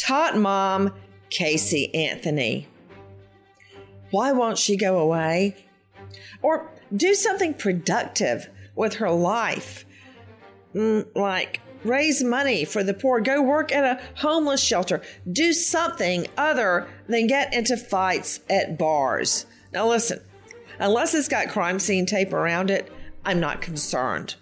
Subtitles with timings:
[0.00, 0.94] Tot mom
[1.28, 2.66] Casey Anthony.
[4.10, 5.66] Why won't she go away?
[6.40, 9.84] Or do something productive with her life.
[10.74, 16.26] Mm, like raise money for the poor, go work at a homeless shelter, do something
[16.36, 19.44] other than get into fights at bars.
[19.72, 20.20] Now, listen,
[20.78, 22.90] unless it's got crime scene tape around it,
[23.24, 24.34] I'm not concerned.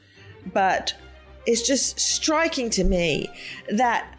[0.53, 0.95] But
[1.47, 3.29] it's just striking to me
[3.71, 4.18] that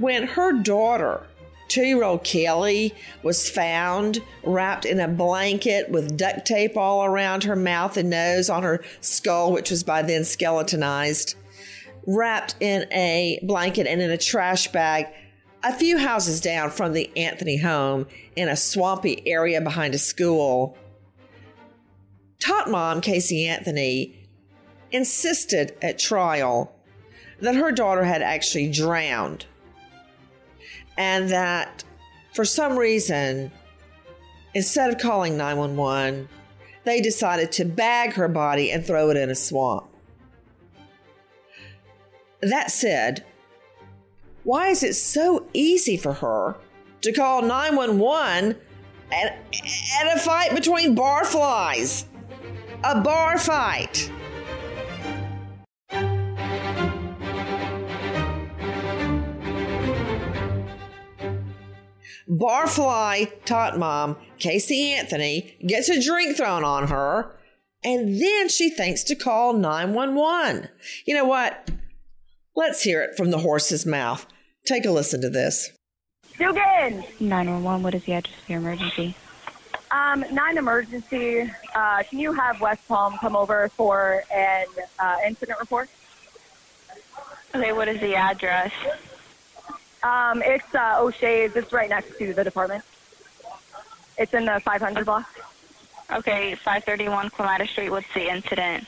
[0.00, 1.26] when her daughter
[1.68, 7.44] two year old Caylee was found wrapped in a blanket with duct tape all around
[7.44, 11.36] her mouth and nose on her skull, which was by then skeletonized,
[12.06, 15.06] wrapped in a blanket and in a trash bag
[15.62, 20.76] a few houses down from the Anthony home in a swampy area behind a school.
[22.40, 24.16] Tot mom Casey Anthony
[24.90, 26.74] insisted at trial
[27.40, 29.44] that her daughter had actually drowned
[31.00, 31.82] and that
[32.34, 33.50] for some reason,
[34.54, 36.28] instead of calling 911,
[36.84, 39.88] they decided to bag her body and throw it in a swamp.
[42.42, 43.24] That said,
[44.44, 46.56] why is it so easy for her
[47.00, 48.60] to call 911
[49.10, 49.38] at,
[50.14, 52.04] a fight between barflies?
[52.84, 54.12] A bar fight.
[62.30, 67.36] Barfly tot mom, Casey Anthony, gets a drink thrown on her,
[67.82, 70.68] and then she thinks to call 911.
[71.06, 71.70] You know what?
[72.54, 74.26] Let's hear it from the horse's mouth.
[74.64, 75.70] Take a listen to this.
[76.38, 77.04] Dugan!
[77.18, 79.14] 911, what is the address of your emergency?
[79.90, 81.50] Um, 9 emergency.
[81.74, 84.66] Uh, can you have West Palm come over for an
[85.00, 85.90] uh, incident report?
[87.54, 88.72] Okay, what is the address?
[90.02, 91.56] Um, it's uh, O'Shea's.
[91.56, 92.84] It's right next to the department.
[94.16, 95.26] It's in the 500 block.
[96.12, 97.90] Okay, 531 Clematis Street.
[97.90, 98.86] What's the incident?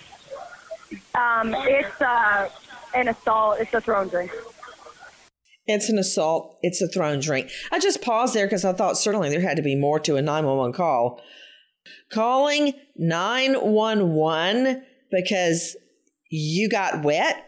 [1.15, 2.49] Um, it's uh,
[2.95, 3.59] an assault.
[3.61, 4.31] It's a thrown drink.
[5.67, 6.59] It's an assault.
[6.63, 7.51] It's a thrown drink.
[7.71, 10.23] I just paused there because I thought certainly there had to be more to a
[10.23, 11.21] 911 call.
[12.13, 15.77] Calling 911 because
[16.31, 17.45] you got wet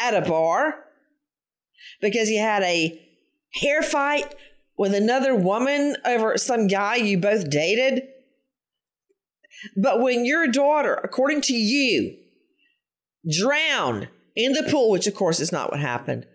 [0.00, 0.85] at a bar
[2.00, 3.00] because you had a
[3.54, 4.34] hair fight
[4.78, 8.02] with another woman over some guy you both dated.
[9.76, 12.16] But when your daughter, according to you,
[13.30, 16.26] drowned in the pool, which of course is not what happened,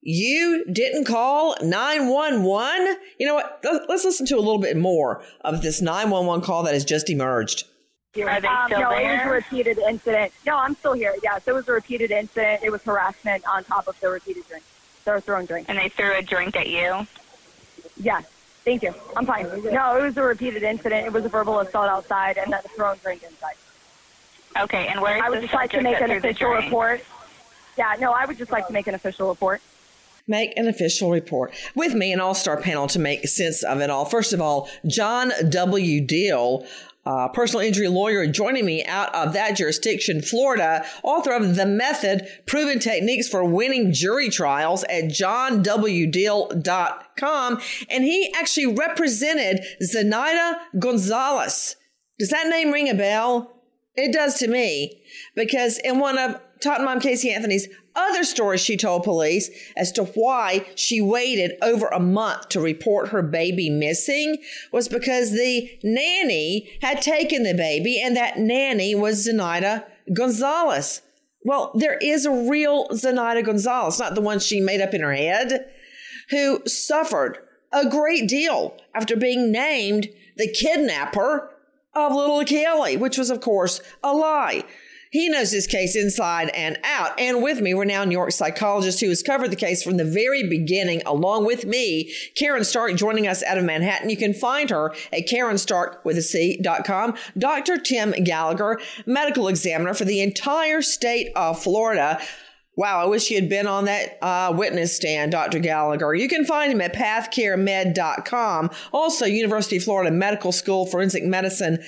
[0.00, 2.96] you didn't call 911?
[3.18, 3.60] You know what?
[3.88, 7.64] Let's listen to a little bit more of this 911 call that has just emerged.
[8.16, 10.32] Are they Um, still no, it was a repeated incident.
[10.46, 11.14] No, I'm still here.
[11.22, 12.62] Yes, it was a repeated incident.
[12.62, 14.64] It was harassment on top of the repeated drink.
[15.04, 15.66] They were throwing drink.
[15.68, 17.06] And they threw a drink at you?
[17.96, 18.26] Yes.
[18.64, 18.94] Thank you.
[19.16, 19.46] I'm fine.
[19.72, 21.06] No, it was a repeated incident.
[21.06, 23.54] It was a verbal assault outside and then a thrown drink inside.
[24.60, 27.02] Okay, and where is I would the just like to make an official report.
[27.76, 29.62] Yeah, no, I would just like to make an official report.
[30.28, 33.90] make an official report with me, an all star panel to make sense of it
[33.90, 34.04] all.
[34.04, 36.00] First of all, John W.
[36.06, 36.66] Deal
[37.04, 42.28] uh, personal injury lawyer joining me out of that jurisdiction, Florida, author of The Method
[42.46, 47.60] Proven Techniques for Winning Jury Trials at johnwdeal.com.
[47.90, 51.76] And he actually represented Zenaida Gonzalez.
[52.18, 53.62] Does that name ring a bell?
[53.94, 55.02] It does to me
[55.34, 60.04] because in one of Tot Mom Casey Anthony's other story she told police as to
[60.04, 64.38] why she waited over a month to report her baby missing
[64.70, 71.02] was because the nanny had taken the baby and that nanny was Zenaida Gonzalez.
[71.44, 75.14] Well, there is a real Zenaida Gonzalez, not the one she made up in her
[75.14, 75.68] head,
[76.30, 77.38] who suffered
[77.72, 81.50] a great deal after being named the kidnapper
[81.94, 84.64] of little Caylee, which was, of course, a lie.
[85.12, 87.20] He knows his case inside and out.
[87.20, 90.48] And with me, renowned New York psychologist who has covered the case from the very
[90.48, 94.08] beginning, along with me, Karen Stark, joining us out of Manhattan.
[94.08, 97.14] You can find her at Stark with a C.com.
[97.36, 97.78] Dr.
[97.78, 102.18] Tim Gallagher, medical examiner for the entire state of Florida.
[102.78, 105.58] Wow, I wish you had been on that uh, witness stand, Dr.
[105.58, 106.14] Gallagher.
[106.14, 108.70] You can find him at pathcaremed.com.
[108.94, 111.84] Also, University of Florida Medical School Forensic Medicine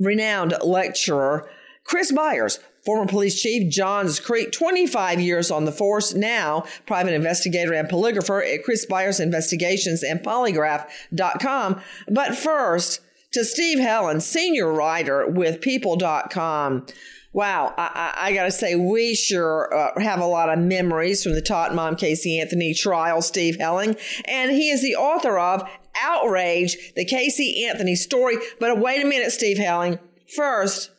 [0.00, 1.48] renowned lecturer.
[1.86, 7.72] Chris Byers, former police chief, Johns Creek, 25 years on the force, now private investigator
[7.72, 11.80] and polygrapher at Chris Byers Investigations and Polygraph.com.
[12.08, 13.00] But first,
[13.32, 16.86] to Steve Helling, senior writer with People.com.
[17.32, 21.22] Wow, I, I, I got to say, we sure uh, have a lot of memories
[21.22, 23.94] from the Tot Mom Casey Anthony trial, Steve Helling.
[24.24, 25.68] And he is the author of
[26.00, 28.38] Outrage, the Casey Anthony story.
[28.58, 29.98] But wait a minute, Steve Helling.
[30.34, 30.90] First,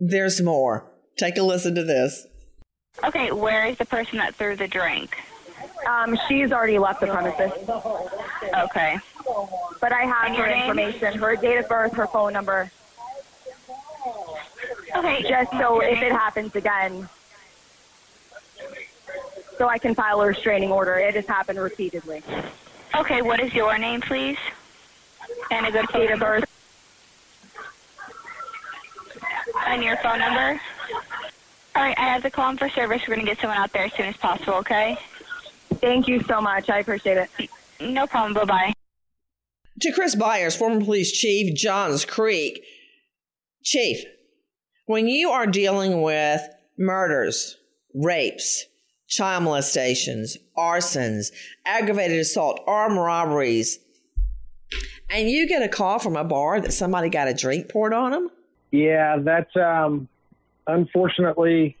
[0.00, 0.84] there's more.
[1.16, 2.26] Take a listen to this.
[3.04, 5.16] Okay, where is the person that threw the drink?
[5.86, 7.52] Um, she's already left the premises.
[8.54, 8.98] Okay.
[9.80, 10.62] But I have And her your name?
[10.70, 12.70] information, her date of birth, her phone number,
[14.96, 15.22] Okay.
[15.28, 17.08] just so if it happens again,
[19.58, 20.94] so I can file a restraining order.
[20.96, 22.22] It has happened repeatedly.
[22.94, 24.38] Okay, what is your name, please?
[25.50, 26.44] And a good Date of birth,
[29.66, 30.60] And your phone number.
[31.74, 33.02] All right, I have the call in for service.
[33.06, 34.98] We're going to get someone out there as soon as possible, okay?
[35.80, 36.70] thank you so much.
[36.70, 37.50] I appreciate it.
[37.80, 38.34] No problem.
[38.34, 38.72] Bye-bye.
[39.82, 42.62] To Chris Byers, former police chief, Johns Creek.
[43.62, 44.04] Chief,
[44.86, 46.40] when you are dealing with
[46.78, 47.56] murders,
[47.94, 48.64] rapes,
[49.08, 51.26] child molestations, arsons,
[51.66, 53.78] aggravated assault, armed robberies,
[55.10, 58.12] and you get a call from a bar that somebody got a drink poured on
[58.12, 58.30] them,
[58.70, 60.08] Yeah, that's um,
[60.66, 61.76] unfortunately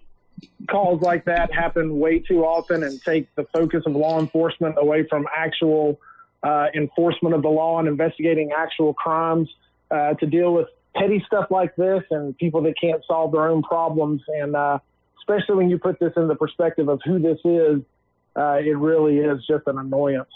[0.68, 5.06] calls like that happen way too often and take the focus of law enforcement away
[5.08, 5.98] from actual
[6.42, 9.48] uh, enforcement of the law and investigating actual crimes
[9.90, 13.62] uh, to deal with petty stuff like this and people that can't solve their own
[13.62, 14.22] problems.
[14.28, 14.78] And uh,
[15.18, 17.80] especially when you put this in the perspective of who this is,
[18.36, 20.30] uh, it really is just an annoyance.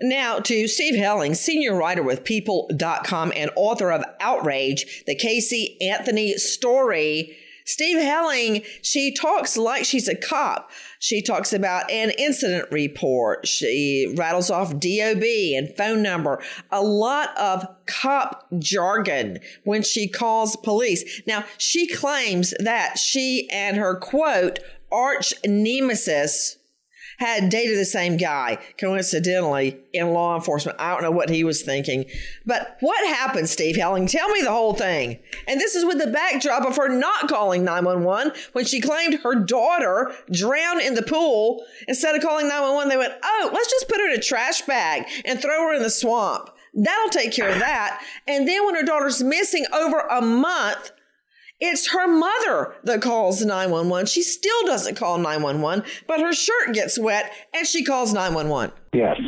[0.00, 6.34] Now, to Steve Helling, senior writer with People.com and author of Outrage, the Casey Anthony
[6.34, 7.36] story.
[7.64, 10.70] Steve Helling, she talks like she's a cop.
[10.98, 13.46] She talks about an incident report.
[13.46, 20.56] She rattles off DOB and phone number, a lot of cop jargon when she calls
[20.56, 21.22] police.
[21.26, 24.58] Now, she claims that she and her quote,
[24.92, 26.58] arch nemesis,
[27.18, 30.80] had dated the same guy, coincidentally, in law enforcement.
[30.80, 32.06] I don't know what he was thinking.
[32.44, 34.06] But what happened, Steve Helling?
[34.06, 35.18] Tell me the whole thing.
[35.46, 39.34] And this is with the backdrop of her not calling 911 when she claimed her
[39.34, 41.64] daughter drowned in the pool.
[41.88, 45.06] Instead of calling 911, they went, oh, let's just put her in a trash bag
[45.24, 46.50] and throw her in the swamp.
[46.74, 48.02] That'll take care of that.
[48.26, 50.90] And then when her daughter's missing over a month,
[51.64, 54.06] it's her mother that calls 911.
[54.06, 58.74] She still doesn't call 911, but her shirt gets wet and she calls 911.
[58.92, 59.18] Yes.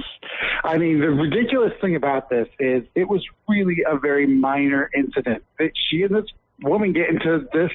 [0.64, 5.44] I mean, the ridiculous thing about this is it was really a very minor incident.
[5.58, 6.26] That she and this
[6.62, 7.70] woman get into this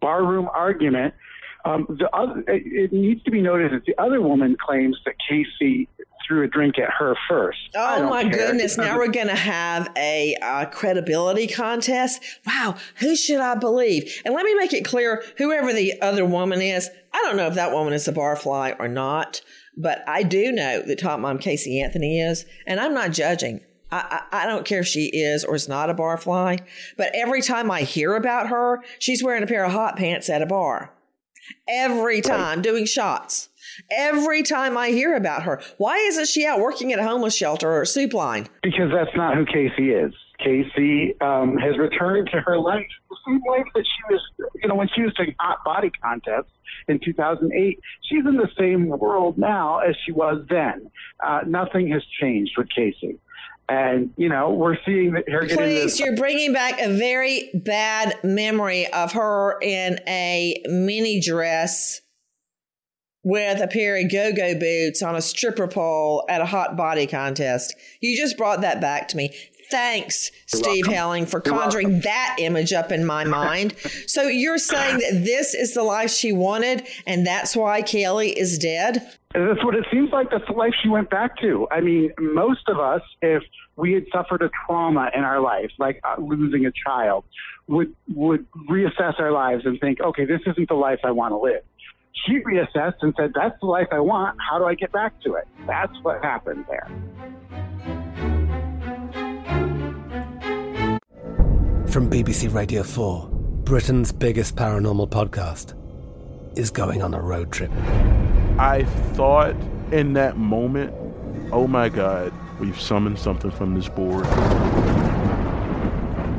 [0.00, 1.14] barroom argument.
[1.64, 5.88] Um, the other, it needs to be noted that the other woman claims that Casey
[6.32, 7.58] threw a drink at her first.
[7.74, 8.32] Oh my care.
[8.32, 8.78] goodness.
[8.78, 12.22] Now we're going to have a uh, credibility contest.
[12.46, 12.76] Wow.
[12.96, 14.22] Who should I believe?
[14.24, 17.54] And let me make it clear whoever the other woman is, I don't know if
[17.54, 19.42] that woman is a barfly or not,
[19.76, 23.60] but I do know that tot mom Casey Anthony is, and I'm not judging.
[23.90, 26.60] I, I, I don't care if she is or is not a barfly,
[26.96, 30.40] but every time I hear about her, she's wearing a pair of hot pants at
[30.40, 30.94] a bar.
[31.68, 33.50] Every time doing shots.
[33.90, 35.60] Every time I hear about her.
[35.78, 38.48] Why isn't she out working at a homeless shelter or a soup line?
[38.62, 40.12] Because that's not who Casey is.
[40.38, 44.20] Casey um, has returned to her life, the same life that she was,
[44.60, 46.50] you know, when she was doing hot body contests
[46.88, 47.80] in 2008.
[48.02, 50.90] She's in the same world now as she was then.
[51.24, 53.18] Uh, nothing has changed with Casey.
[53.68, 58.18] And, you know, we're seeing that her getting Please, you're bringing back a very bad
[58.24, 62.00] memory of her in a mini dress
[63.24, 67.74] with a pair of go-go boots on a stripper pole at a hot body contest.
[68.00, 69.30] You just brought that back to me.
[69.70, 73.74] Thanks, Steve Helling, for conjuring that image up in my mind.
[74.06, 78.58] so you're saying that this is the life she wanted, and that's why Caylee is
[78.58, 79.16] dead?
[79.32, 80.30] That's what it seems like.
[80.30, 81.66] That's the life she went back to.
[81.70, 83.42] I mean, most of us, if
[83.76, 87.24] we had suffered a trauma in our life, like uh, losing a child,
[87.66, 91.38] would would reassess our lives and think, okay, this isn't the life I want to
[91.38, 91.62] live.
[92.12, 94.38] She reassessed and said, that's the life I want.
[94.38, 95.48] How do I get back to it?
[95.66, 96.88] That's what happened there.
[101.88, 103.28] From BBC Radio 4,
[103.64, 105.74] Britain's biggest paranormal podcast
[106.56, 107.70] is going on a road trip.
[108.58, 109.56] I thought
[109.90, 110.94] in that moment,
[111.52, 114.24] oh my God, we've summoned something from this board.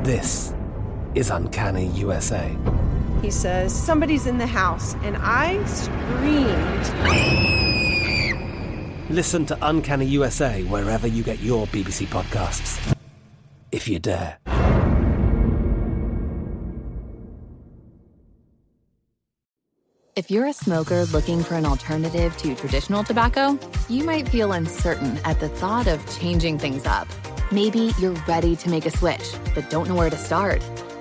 [0.04, 0.54] This
[1.14, 2.56] is Uncanny USA.
[3.24, 6.84] He says, Somebody's in the house, and I screamed.
[9.08, 12.94] Listen to Uncanny USA wherever you get your BBC podcasts,
[13.72, 14.36] if you dare.
[20.14, 25.18] If you're a smoker looking for an alternative to traditional tobacco, you might feel uncertain
[25.24, 27.08] at the thought of changing things up.
[27.50, 30.62] Maybe you're ready to make a switch, but don't know where to start.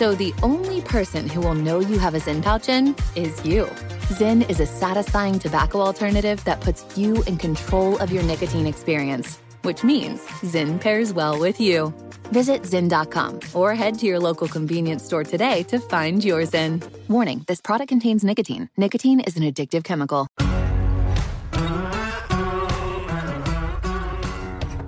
[0.00, 3.66] So the only person who will know you have a Zyn pouch in is you.
[4.08, 9.36] Zyn is a satisfying tobacco alternative that puts you in control of your nicotine experience,
[9.60, 11.92] which means Zyn pairs well with you.
[12.32, 16.82] Visit Zyn.com or head to your local convenience store today to find your Zyn.
[17.10, 18.70] Warning this product contains nicotine.
[18.78, 20.28] Nicotine is an addictive chemical.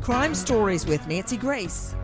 [0.00, 1.94] Crime Stories with Nancy Grace.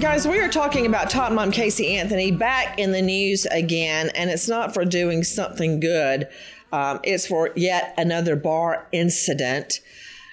[0.00, 4.30] Guys, we are talking about Tot Mom Casey Anthony back in the news again, and
[4.30, 6.26] it's not for doing something good.
[6.72, 9.80] Um, it's for yet another bar incident.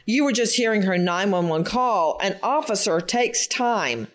[0.05, 2.17] You were just hearing her 911 call.
[2.23, 4.07] An officer takes time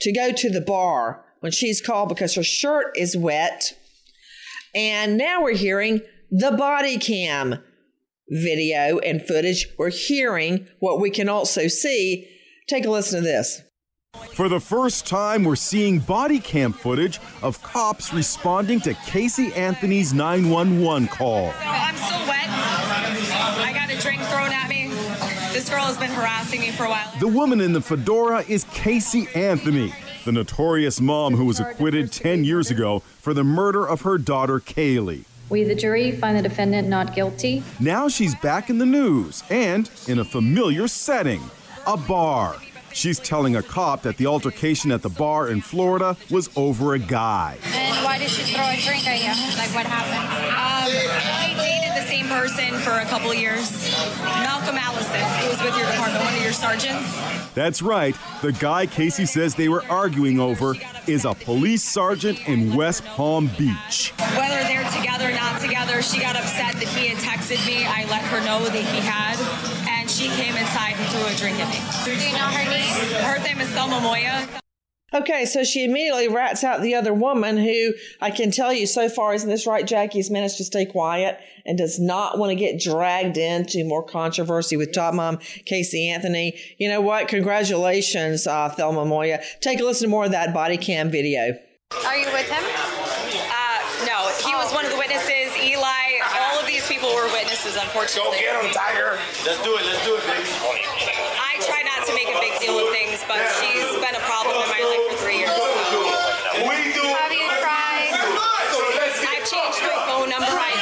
[0.00, 3.78] to go to the bar when she's called because her shirt is wet.
[4.74, 7.62] And now we're hearing the body cam
[8.28, 9.68] video and footage.
[9.78, 12.28] We're hearing what we can also see.
[12.66, 13.62] Take a listen to this.
[14.34, 20.14] For the first time, we're seeing body cam footage of cops responding to Casey Anthony's
[20.14, 21.52] 911 call.
[21.58, 22.46] I'm still wet.
[22.48, 24.88] I got a drink thrown at me.
[25.52, 27.12] This girl has been harassing me for a while.
[27.18, 29.92] The woman in the fedora is Casey Anthony,
[30.24, 34.60] the notorious mom who was acquitted 10 years ago for the murder of her daughter
[34.60, 35.24] Caylee.
[35.50, 37.62] We, the jury, find the defendant not guilty.
[37.80, 41.40] Now she's back in the news and in a familiar setting
[41.86, 42.56] a bar.
[42.98, 46.98] She's telling a cop that the altercation at the bar in Florida was over a
[46.98, 47.56] guy.
[47.62, 49.56] And why did she throw a drink at you?
[49.56, 50.18] Like, what happened?
[50.50, 53.94] Um, I dated the same person for a couple years.
[54.18, 57.54] Malcolm Allison, who was with your department, one of your sergeants.
[57.54, 58.16] That's right.
[58.42, 60.74] The guy Casey says they were arguing over
[61.06, 64.12] is a police sergeant in West Palm Beach.
[64.34, 67.84] Whether they're together or not together, she got upset that he had texted me.
[67.86, 69.77] I let her know that he had, and
[70.18, 71.78] she came inside and threw a drink at me.
[72.04, 72.92] Do you know her name?
[73.22, 74.48] Her name is Thelma Moya.
[75.14, 79.08] Okay, so she immediately rats out the other woman who I can tell you so
[79.08, 82.80] far, isn't this right, Jackie's managed to stay quiet and does not want to get
[82.80, 86.58] dragged into more controversy with tot mom Casey Anthony.
[86.78, 87.28] You know what?
[87.28, 89.40] Congratulations, uh, Thelma Moya.
[89.60, 91.56] Take a listen to more of that body cam video.
[92.04, 92.64] Are you with him?
[92.64, 93.67] Uh,
[97.98, 98.38] unfortunately.
[98.38, 99.18] Go get him, Tiger.
[99.42, 99.82] Let's do it.
[99.82, 100.46] Let's do it, baby.
[101.34, 104.54] I try not to make a big deal of things, but she's been a problem
[104.54, 105.50] in my life for three years.
[106.62, 107.02] We do.
[107.02, 108.14] Have you tried?
[108.14, 110.46] I've changed my phone number.
[110.46, 110.78] I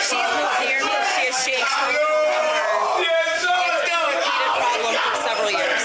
[0.00, 0.92] She's moved near me.
[1.16, 2.56] She has changed her phone number.
[3.00, 5.80] It's been a repeated problem for several years.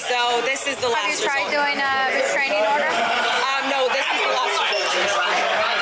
[0.00, 1.20] So this is the last.
[1.20, 1.56] Have you tried resort.
[1.56, 2.88] doing a restraining order?
[2.88, 5.36] Um, no, this is the last resort.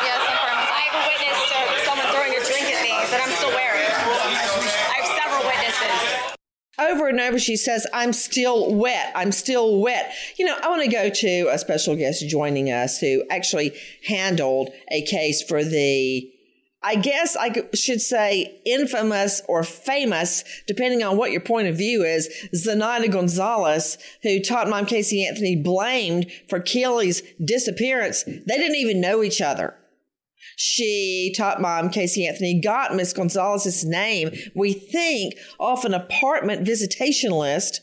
[0.07, 0.71] Yes, affirmative.
[0.71, 3.83] I have a witness to someone throwing a drink at me I'm still wearing.
[3.83, 6.35] I have several witnesses.
[6.79, 9.13] Over and over, she says, I'm still wet.
[9.15, 10.15] I'm still wet.
[10.39, 13.73] You know, I want to go to a special guest joining us who actually
[14.07, 16.31] handled a case for the,
[16.81, 22.05] I guess I should say, infamous or famous, depending on what your point of view
[22.05, 28.23] is, Zenaida Gonzalez, who tot Mom Casey Anthony blamed for Caylee's disappearance.
[28.23, 29.75] They didn't even know each other
[30.61, 37.31] she, tot mom Casey Anthony, got Miss Gonzalez's name, we think, off an apartment visitation
[37.31, 37.81] list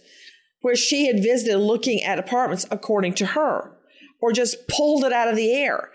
[0.59, 3.71] where she had visited looking at apartments according to her,
[4.21, 5.89] or just pulled it out of the air.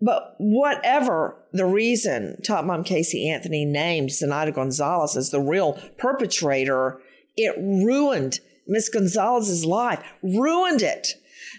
[0.00, 6.98] But whatever the reason, tot mom Casey Anthony named Zenaida Gonzalez as the real perpetrator,
[7.36, 11.08] it ruined Miss Gonzalez's life, ruined it.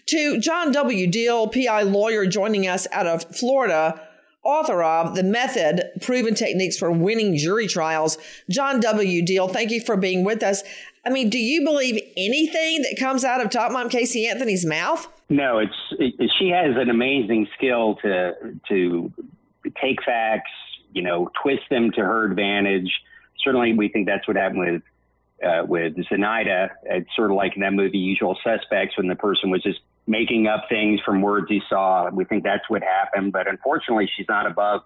[0.08, 1.06] To John W.
[1.06, 4.02] Deal, PI lawyer joining us out of Florida,
[4.44, 8.18] author of The Method Proven Techniques for Winning Jury Trials.
[8.50, 9.26] John W.
[9.26, 10.64] Deal, thank you for being with us.
[11.06, 15.08] I mean, do you believe anything that comes out of Tot Mom Casey Anthony's mouth?
[15.30, 18.34] No, it's it, she has an amazing skill to
[18.70, 19.12] to
[19.82, 20.52] take facts,
[20.94, 22.92] you know, twist them to her advantage.
[23.44, 24.82] Certainly, we think that's what happened with
[25.44, 26.70] uh, with Zenaida.
[26.84, 30.48] It's sort of like in that movie Usual Suspects when the person was just making
[30.48, 32.10] up things from words he saw.
[32.10, 34.82] We think that's what happened, but unfortunately, she's not above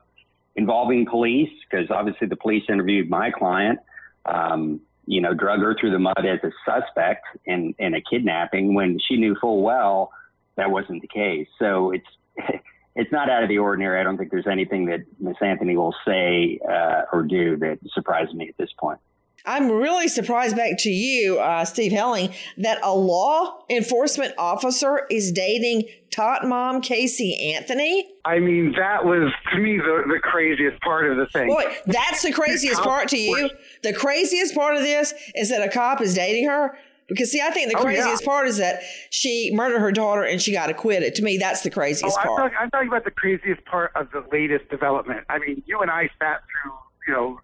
[0.56, 3.80] involving police because obviously the police interviewed my client.
[4.26, 8.74] Um, you know, drug her through the mud as a suspect in in a kidnapping
[8.74, 10.12] when she knew full well
[10.58, 11.48] that wasn't the case.
[11.58, 12.08] So it's
[12.96, 14.02] it's not out of the ordinary.
[14.02, 18.34] I don't think there's anything that Miss Anthony will say uh, or do that surprises
[18.34, 19.00] me at this point.
[19.48, 25.32] I'm really surprised back to you, uh, Steve Helling, that a law enforcement officer is
[25.32, 28.10] dating tot mom Casey Anthony.
[28.26, 31.48] I mean, that was to me the, the craziest part of the thing.
[31.48, 33.50] Boy, that's the craziest part to you.
[33.84, 36.78] The craziest part of this is that a cop is dating her.
[37.08, 37.96] Because see, I think the Oh, yeah.
[38.02, 41.16] craziest part is that she murdered her daughter and she got acquitted.
[41.16, 42.38] To me, that's the craziest Oh, I'm, part.
[42.42, 45.22] talking, I'm talking about the craziest part of the latest development.
[45.30, 46.74] I mean, you and I sat through,
[47.08, 47.40] you know,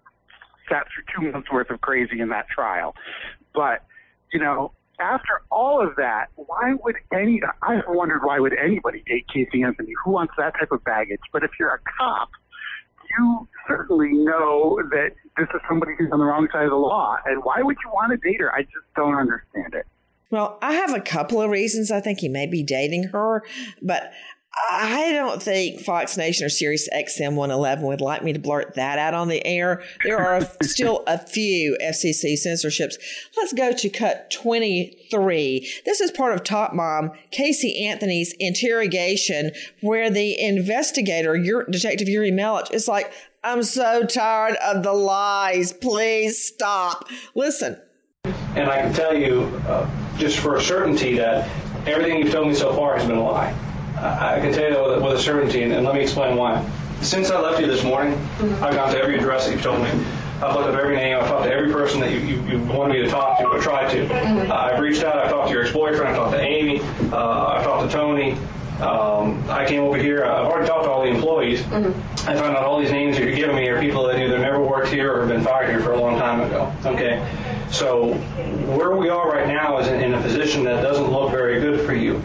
[0.68, 2.94] sat through two months worth of crazy in that trial.
[3.54, 3.84] But,
[4.32, 9.26] you know, after all of that, why would any, I've wondered why would anybody date
[9.32, 9.92] Casey Anthony?
[10.04, 11.20] Who wants that type of baggage?
[11.32, 12.30] But if you're a cop,
[13.18, 17.16] you certainly know that this is somebody who's on the wrong side of the law.
[17.26, 18.54] And why would you want to date her?
[18.54, 19.86] I just don't understand it.
[20.30, 23.44] Well, I have a couple of reasons I think he may be dating her,
[23.80, 24.10] but
[24.70, 28.98] I don't think Fox Nation or Sirius XM 111 would like me to blurt that
[28.98, 29.82] out on the air.
[30.04, 32.96] There are still a few FCC censorships.
[33.36, 35.70] Let's go to cut 23.
[35.84, 42.30] This is part of Tot Mom Casey Anthony's interrogation, where the investigator, your Detective Yuri
[42.30, 43.12] Melich, is like,
[43.42, 45.72] I'm so tired of the lies.
[45.72, 47.08] Please stop.
[47.34, 47.80] Listen.
[48.54, 51.48] And I can tell you, uh, just for a certainty, that
[51.88, 53.52] everything you've told me so far has been a lie.
[54.04, 56.64] I I can tell you with, with a certainty, and, and let me explain why.
[57.00, 58.14] Since I left you this morning,
[58.62, 59.90] I've gone to every address that you've told me.
[60.42, 61.16] I've looked up every name.
[61.16, 63.60] I've talked to every person that you, you, you wanted me to talk to or
[63.60, 64.06] tried to.
[64.50, 65.16] Uh, I've reached out.
[65.16, 66.08] I've talked to your ex-boyfriend.
[66.08, 66.80] I've talked to Amy.
[67.12, 68.36] Uh, I've talked to Tony.
[68.84, 70.24] Um, I came over here.
[70.24, 71.62] I've already talked to all the employees.
[71.72, 74.60] I found out all these names that you're giving me are people that either never
[74.62, 76.72] worked here or have been fired here for a long time ago.
[76.84, 77.26] Okay,
[77.70, 78.14] so
[78.76, 81.84] where we are right now is in, in a position that doesn't look very good
[81.86, 82.22] for you.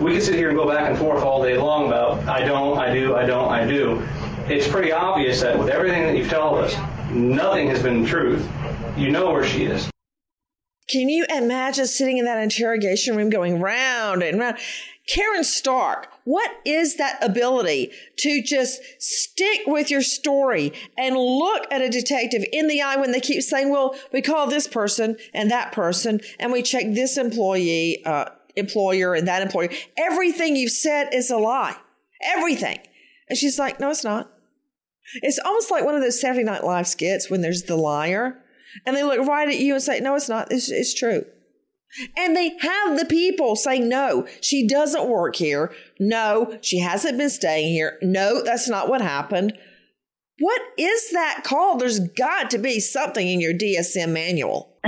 [0.00, 2.78] We could sit here and go back and forth all day long about I don't,
[2.78, 4.06] I do, I don't, I do.
[4.46, 6.76] It's pretty obvious that with everything that you've told us,
[7.10, 8.46] nothing has been the truth.
[8.96, 9.88] You know where she is.
[10.88, 14.58] Can you imagine sitting in that interrogation room going round and round?
[15.08, 21.82] Karen Stark, what is that ability to just stick with your story and look at
[21.82, 25.50] a detective in the eye when they keep saying, well, we call this person and
[25.50, 29.70] that person and we check this employee, uh, employer and that employer.
[29.96, 31.76] Everything you've said is a lie.
[32.22, 32.78] Everything.
[33.28, 34.30] And she's like, no, it's not.
[35.14, 38.38] It's almost like one of those Saturday Night Live skits when there's the liar
[38.86, 40.52] and they look right at you and say, no, it's not.
[40.52, 41.24] It's, it's true.
[42.16, 45.72] And they have the people say, no, she doesn't work here.
[46.00, 47.98] No, she hasn't been staying here.
[48.02, 49.52] No, that's not what happened.
[50.38, 51.80] What is that called?
[51.80, 54.76] There's got to be something in your DSM manual.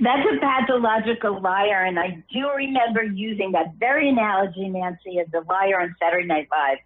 [0.00, 5.40] That's a pathological liar, and I do remember using that very analogy, Nancy, as the
[5.48, 6.78] liar on Saturday Night Live,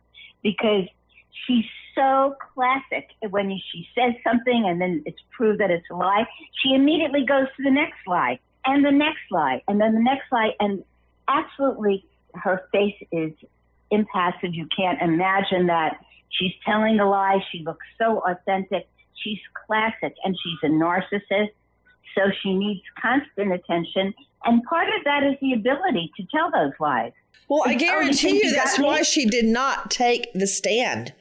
[0.43, 0.89] because
[1.47, 3.09] she's so classic.
[3.31, 6.27] When she says something and then it's proved that it's a lie,
[6.63, 10.31] she immediately goes to the next lie and the next lie and then the next
[10.31, 10.51] lie.
[10.61, 10.85] And
[11.29, 13.33] absolutely, her face is
[13.91, 14.55] impassive.
[14.55, 15.99] You can't imagine that
[16.31, 17.39] she's telling a lie.
[17.51, 18.89] She looks so authentic.
[19.23, 21.51] She's classic, and she's a narcissist.
[22.15, 24.15] So she needs constant attention.
[24.45, 27.13] And part of that is the ability to tell those lies.
[27.49, 31.13] Well, I "Oh, you guarantee you that's me?" why she did not take the stand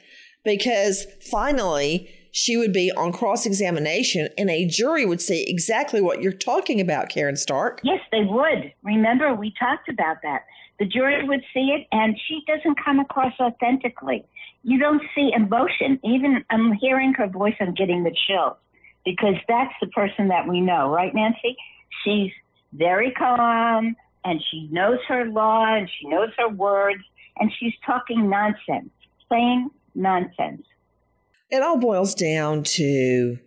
[0.43, 6.21] because finally she would be on cross examination and a jury would see exactly what
[6.21, 7.81] you're talking about, Karen Stark.
[7.83, 8.71] Yes, they would.
[8.83, 10.43] Remember, we talked about that.
[10.77, 14.23] The jury would see it, and she doesn't come across authentically.
[14.61, 15.99] You don't see emotion.
[16.03, 18.57] Even I'm hearing her voice, I'm getting the chills
[19.03, 21.57] because that's the person that we know, right, Nancy?
[22.03, 22.31] She's
[22.71, 23.95] very calm,
[24.25, 27.01] and she knows her law, and she knows her words,
[27.39, 28.91] and she's talking nonsense,
[29.27, 30.61] plain nonsense.
[31.49, 33.37] It all boils down to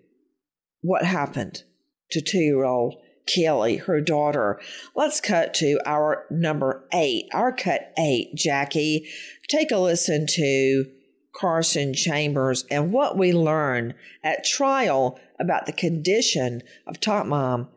[0.80, 1.64] what happened
[2.10, 4.60] to two year old Caylee, her daughter.
[4.96, 9.08] Let's cut to our number eight, our cut eight, Jackie.
[9.48, 10.86] Take a listen to
[11.32, 17.68] Carson Chambers and what we learn at trial about the condition of tot mom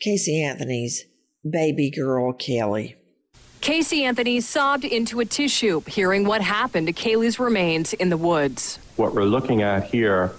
[0.00, 1.04] Casey Anthony's
[1.48, 2.96] baby girl, Caylee.
[3.60, 8.78] Casey Anthony sobbed into a tissue hearing what happened to Caylee's remains in the woods.
[8.96, 10.32] What we're looking at here,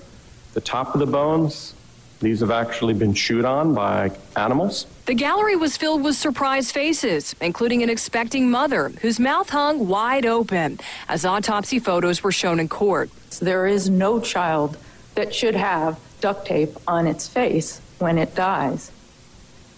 [0.53, 1.75] the top of the bones,
[2.19, 4.87] these have actually been chewed on by animals.
[5.05, 10.25] The gallery was filled with surprised faces, including an expecting mother whose mouth hung wide
[10.25, 13.11] open as autopsy photos were shown in court.
[13.39, 14.77] There is no child
[15.13, 18.91] that should have duct tape on its face when it dies.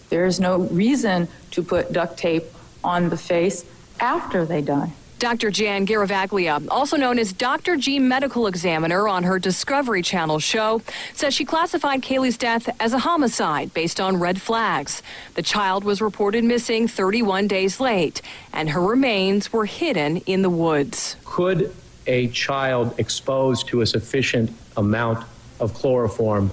[0.08, 2.44] There is no reason to put duct tape
[2.82, 3.66] on the face
[4.00, 4.92] after they die.
[5.20, 5.50] Dr.
[5.50, 7.76] Jan Garavaglia, also known as Dr.
[7.76, 10.80] G Medical Examiner on her Discovery Channel show,
[11.12, 15.02] says she classified Caylee's death as a homicide based on red flags.
[15.34, 18.22] The child was reported missing 31 days late,
[18.54, 21.16] and her remains were hidden in the woods.
[21.26, 21.74] Could
[22.06, 25.26] a child exposed to a sufficient amount
[25.60, 26.50] of chloroform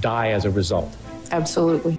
[0.00, 0.96] die as a result?
[1.30, 1.98] Absolutely.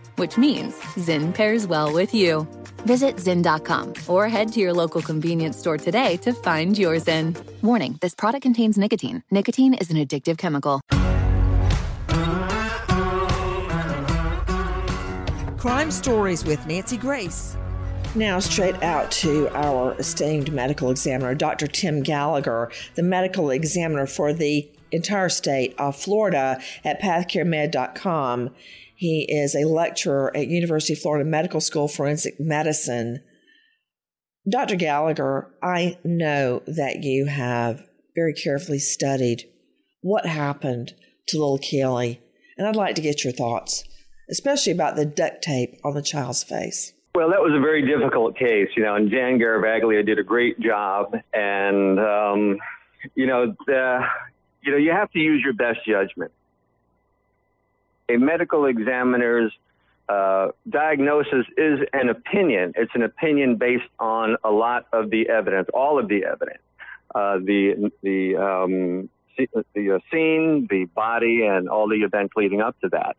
[0.15, 2.47] which means Zyn pairs well with you.
[2.85, 7.37] Visit Zyn.com or head to your local convenience store today to find your Zyn.
[7.61, 9.23] Warning this product contains nicotine.
[9.29, 10.81] Nicotine is an addictive chemical.
[15.57, 17.55] Crime Stories with Nancy Grace.
[18.15, 21.67] Now, straight out to our esteemed medical examiner, Dr.
[21.67, 28.49] Tim Gallagher, the medical examiner for the entire state of Florida at pathcaremed.com.
[29.01, 33.23] He is a lecturer at University of Florida Medical School Forensic Medicine.
[34.47, 34.75] Dr.
[34.75, 37.81] Gallagher, I know that you have
[38.13, 39.49] very carefully studied
[40.01, 40.93] what happened
[41.29, 42.19] to little Caylee,
[42.59, 43.83] and I'd like to get your thoughts,
[44.29, 46.93] especially about the duct tape on the child's face.
[47.15, 50.59] Well, that was a very difficult case, you know, and Jan Garavaglia did a great
[50.59, 51.15] job.
[51.33, 52.59] And, um,
[53.15, 54.01] you know, the,
[54.61, 56.31] you know, you have to use your best judgment.
[58.11, 59.53] A medical examiner's
[60.09, 62.73] uh, diagnosis is an opinion.
[62.75, 66.61] It's an opinion based on a lot of the evidence, all of the evidence,
[67.15, 69.09] uh, the the um,
[69.73, 73.15] the uh, scene, the body, and all the events leading up to that.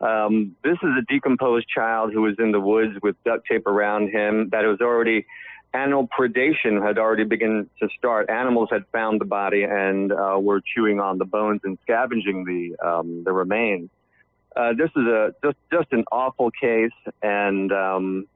[0.00, 4.10] Um, this is a decomposed child who was in the woods with duct tape around
[4.10, 5.26] him that was already
[5.74, 8.30] animal predation had already begun to start.
[8.30, 12.86] Animals had found the body and uh, were chewing on the bones and scavenging the
[12.86, 13.90] um, the remains.
[14.56, 16.90] Uh, this is a just just an awful case,
[17.22, 18.26] and um,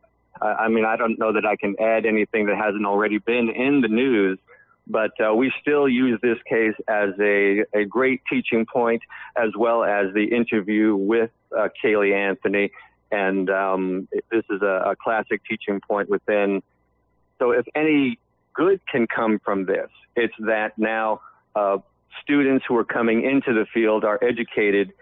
[0.41, 3.51] I, I mean I don't know that I can add anything that hasn't already been
[3.51, 4.39] in the news.
[4.85, 9.01] But uh, we still use this case as a, a great teaching point,
[9.37, 12.73] as well as the interview with uh, Caylee Anthony.
[13.13, 16.63] And um, this is a, a classic teaching point within
[17.43, 18.21] so if any
[18.55, 21.23] good can come from this, it's that now
[21.57, 21.79] uh,
[22.23, 24.93] students who are coming into the field are educated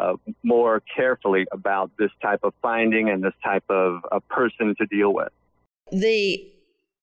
[0.00, 4.86] uh, more carefully about this type of finding and this type of a person to
[4.86, 5.28] deal with.
[5.92, 6.50] The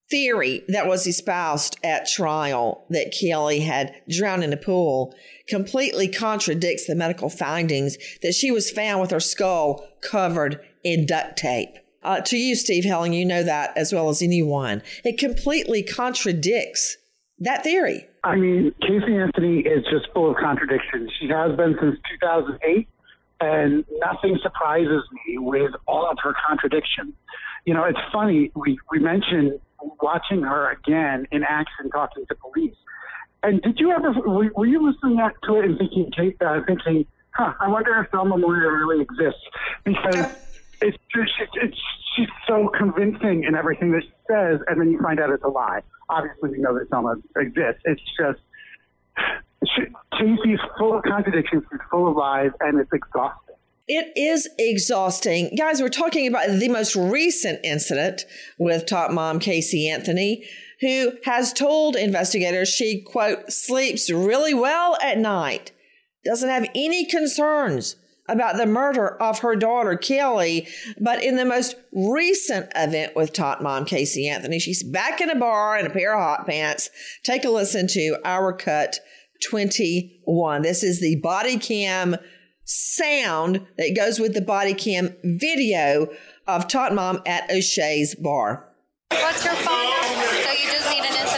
[0.10, 5.13] theory that was espoused at trial that Caylee had drowned in a pool
[5.47, 11.38] completely contradicts the medical findings that she was found with her skull covered in duct
[11.38, 11.75] tape.
[12.03, 14.81] Uh, to you, Steve Helling, you know that as well as anyone.
[15.03, 16.95] It completely contradicts
[17.39, 18.07] that theory.
[18.27, 21.11] I mean, Casey Anthony is just full of contradictions.
[21.19, 22.87] She has been since 2008,
[23.39, 27.13] and nothing surprises me with all of her contradictions.
[27.65, 29.59] You know, it's funny, we, we mentioned
[30.01, 32.75] watching her again in action talking to police.
[33.43, 36.11] And did you ever, were, were you listening to it and thinking,
[36.41, 39.41] uh, thinking, huh, I wonder if Thelma Moyer really exists?
[39.85, 40.25] Because
[40.81, 41.77] it's just it's
[42.15, 45.49] she's so convincing in everything that she says, and then you find out it's a
[45.49, 45.81] lie.
[46.09, 47.81] Obviously, we know that Selma exists.
[47.85, 48.39] It's just
[49.75, 49.83] she,
[50.17, 51.63] Casey's full of contradictions.
[51.71, 53.55] She's full of lies, and it's exhausting.
[53.87, 55.55] It is exhausting.
[55.57, 58.25] Guys, we're talking about the most recent incident
[58.59, 60.45] with tot mom Casey Anthony,
[60.81, 65.71] who has told investigators she, quote, sleeps really well at night,
[66.25, 67.95] doesn't have any concerns
[68.27, 70.67] about the murder of her daughter, Caylee.
[70.99, 75.35] But in the most recent event with Tot Mom, Casey Anthony, she's back in a
[75.35, 76.89] bar in a pair of hot pants.
[77.23, 78.99] Take a listen to our cut
[79.49, 80.61] 21.
[80.61, 82.17] This is the body cam
[82.65, 86.07] sound that goes with the body cam video
[86.47, 88.67] of Tot Mom at O'Shea's bar.
[89.09, 89.93] What's your phone?
[90.43, 91.37] So you just need an incident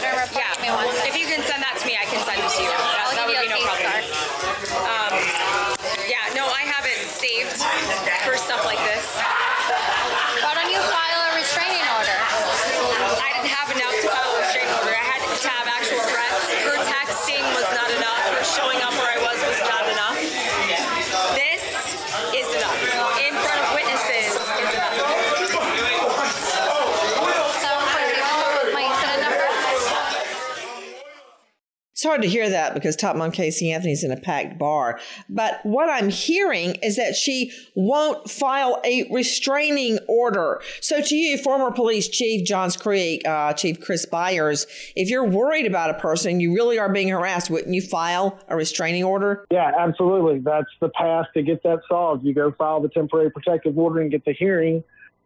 [32.10, 34.98] hard to hear that because Tot Mom Casey Anthony's in a packed bar.
[35.28, 40.60] But what I'm hearing is that she won't file a restraining order.
[40.80, 45.66] So, to you, former police chief Johns Creek, uh, Chief Chris Byers, if you're worried
[45.66, 49.46] about a person you really are being harassed, wouldn't you file a restraining order?
[49.52, 50.40] Yeah, absolutely.
[50.40, 52.24] That's the path to get that solved.
[52.24, 54.82] You go file the temporary protective order and get the hearing.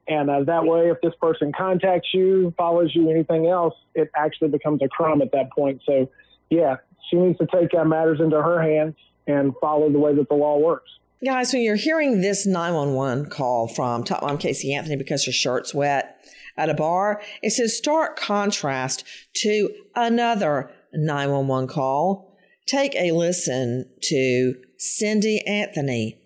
[0.06, 4.48] And uh, that way, if this person contacts you, follows you, anything else, it actually
[4.48, 5.80] becomes a crime at that point.
[5.86, 6.10] So,
[6.50, 6.76] yeah,
[7.10, 8.94] she needs to take uh, matters into her hands
[9.26, 10.90] and follow the way that the law works.
[11.24, 15.74] Guys, when you're hearing this 911 call from Tot Mom Casey Anthony because her shirt's
[15.74, 16.18] wet
[16.56, 19.04] at a bar, it's in stark contrast
[19.36, 22.36] to another 911 call.
[22.66, 26.18] Take a listen to Cindy Anthony,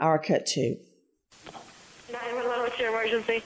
[0.00, 0.76] our cut two.
[2.12, 3.42] 911, what's your emergency?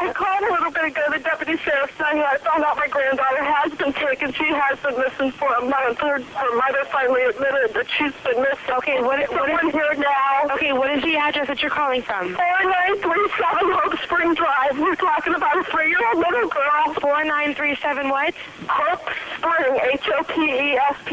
[0.00, 3.44] I called a little bit ago, the deputy sheriff saying I found out my granddaughter
[3.44, 4.32] has been taken.
[4.32, 6.00] She has been missing for a month.
[6.00, 8.80] Her, her mother finally admitted that she's been missing.
[8.80, 10.56] Okay, what, what is here now?
[10.56, 12.32] Okay, what is the address that you're calling from?
[12.32, 14.80] 4937 Hope Spring Drive.
[14.80, 16.96] We're talking about a three-year-old little girl.
[16.96, 18.32] 4937 what?
[18.72, 19.04] Hope
[19.36, 21.12] Spring, H-O-P-E-S-P-R-I-N-G,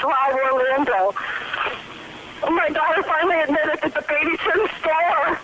[0.00, 1.12] Drive, Orlando.
[2.48, 5.36] My daughter finally admitted that the baby's in the store.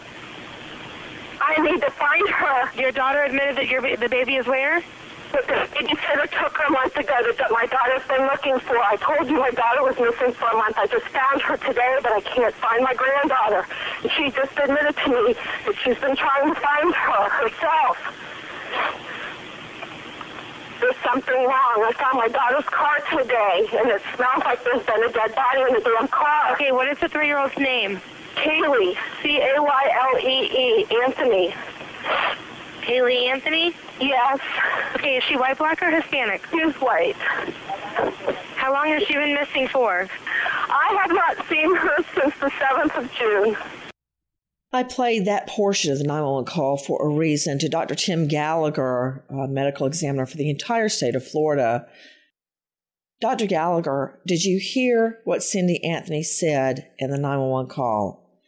[1.50, 2.80] I need to find her.
[2.80, 4.82] Your daughter admitted that your the baby is where?
[5.32, 8.78] But the babysitter took her a month ago that my daughter's been looking for.
[8.78, 10.78] I told you my daughter was missing for a month.
[10.78, 13.66] I just found her today, but I can't find my granddaughter.
[14.02, 15.34] And she just admitted to me
[15.66, 17.98] that she's been trying to find her herself.
[20.80, 21.76] There's something wrong.
[21.82, 25.62] I found my daughter's car today, and it smells like there's been a dead body
[25.62, 26.52] in the damn car.
[26.54, 28.00] Okay, what is the three-year-old's name?
[28.36, 31.54] Caylee, C-A-Y-L-E-E, Anthony.
[32.82, 33.74] Caylee Anthony?
[34.00, 34.40] Yes.
[34.94, 36.42] Okay, is she white, black, or Hispanic?
[36.50, 37.16] She's white.
[38.56, 40.08] How long has she been missing for?
[40.68, 43.56] I have not seen her since the 7th of June.
[44.72, 47.96] I played that portion of the 911 call for a reason to Dr.
[47.96, 51.86] Tim Gallagher, a medical examiner for the entire state of Florida.
[53.20, 53.46] Dr.
[53.46, 58.40] Gallagher, did you hear what Cindy Anthony said in the 911 call?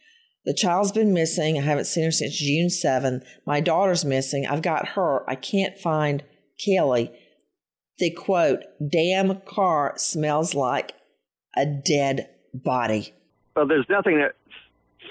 [0.45, 1.57] The child's been missing.
[1.57, 3.21] I haven't seen her since June 7.
[3.45, 4.47] My daughter's missing.
[4.47, 5.29] I've got her.
[5.29, 6.23] I can't find
[6.59, 7.11] Caylee.
[7.99, 10.93] The quote, damn car smells like
[11.55, 13.13] a dead body.
[13.55, 14.33] Well, there's nothing that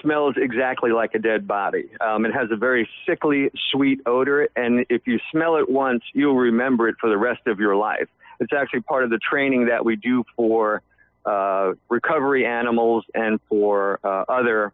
[0.02, 1.84] smells exactly like a dead body.
[2.00, 6.36] Um, it has a very sickly, sweet odor, and if you smell it once, you'll
[6.36, 8.08] remember it for the rest of your life.
[8.40, 10.82] It's actually part of the training that we do for
[11.24, 14.72] uh, recovery animals and for uh, other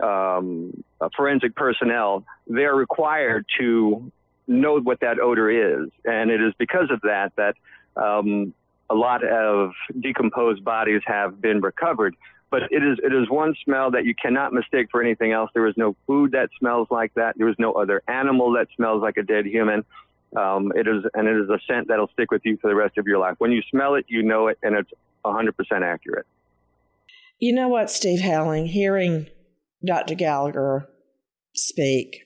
[0.00, 2.24] um, uh, forensic personnel.
[2.46, 4.10] They're required to
[4.46, 7.54] know what that odor is, and it is because of that that
[7.96, 8.54] um,
[8.88, 12.16] a lot of decomposed bodies have been recovered
[12.50, 15.50] but it is it is one smell that you cannot mistake for anything else.
[15.54, 17.38] There is no food that smells like that.
[17.38, 19.84] There is no other animal that smells like a dead human.
[20.36, 22.98] Um, it is and it is a scent that'll stick with you for the rest
[22.98, 23.34] of your life.
[23.38, 24.90] When you smell it, you know it, and it's
[25.24, 26.26] 100% accurate.
[27.38, 29.26] You know what, Steve Helling, hearing
[29.84, 30.14] Dr.
[30.14, 30.88] Gallagher
[31.54, 32.22] speak,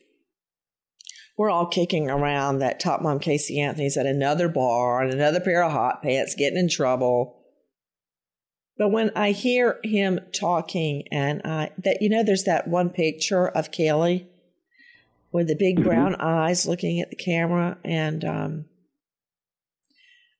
[1.37, 5.65] we're all kicking around that tot mom Casey Anthony's at another bar and another pair
[5.65, 7.41] of hot pants, getting in trouble.
[8.77, 13.49] But when I hear him talking, and I that you know, there's that one picture
[13.49, 14.27] of Caylee
[15.35, 15.89] with the big mm-hmm.
[15.89, 18.65] brown eyes looking at the camera, and um,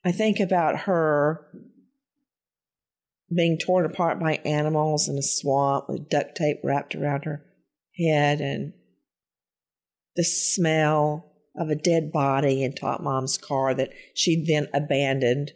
[0.05, 1.45] I think about her
[3.35, 7.45] being torn apart by animals in a swamp with duct tape wrapped around her
[7.99, 8.73] head, and
[10.15, 15.53] the smell of a dead body in Tot Mom's car that she then abandoned.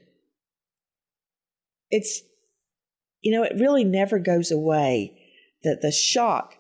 [1.90, 2.22] It's
[3.20, 5.14] you know, it really never goes away.
[5.62, 6.55] That the shock